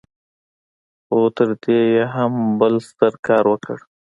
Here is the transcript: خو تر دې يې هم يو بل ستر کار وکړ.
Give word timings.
خو 1.05 1.19
تر 1.37 1.49
دې 1.63 1.79
يې 1.93 2.03
هم 2.13 2.33
يو 2.43 2.55
بل 2.59 2.73
ستر 2.89 3.13
کار 3.25 3.43
وکړ. 3.51 3.77